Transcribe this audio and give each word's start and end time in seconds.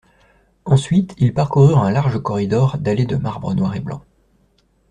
Ensuite 0.65 1.13
ils 1.19 1.31
parcoururent 1.31 1.83
un 1.83 1.91
large 1.91 2.17
corridor 2.23 2.79
dallé 2.79 3.05
de 3.05 3.17
marbre 3.17 3.53
noir 3.53 3.75
et 3.75 3.81
blanc. 3.81 4.01